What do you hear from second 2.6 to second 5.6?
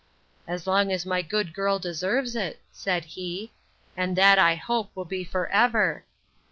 said he; and that, I hope, will be for